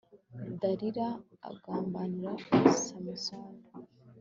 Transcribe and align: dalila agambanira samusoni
dalila 0.61 1.07
agambanira 1.49 2.31
samusoni 2.81 3.65